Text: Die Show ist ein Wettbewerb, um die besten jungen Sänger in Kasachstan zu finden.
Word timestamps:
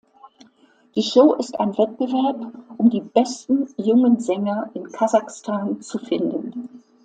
Die 0.95 1.03
Show 1.03 1.35
ist 1.35 1.59
ein 1.59 1.77
Wettbewerb, 1.77 2.51
um 2.79 2.89
die 2.89 3.01
besten 3.01 3.67
jungen 3.77 4.19
Sänger 4.19 4.71
in 4.73 4.91
Kasachstan 4.91 5.79
zu 5.79 5.99
finden. 5.99 6.81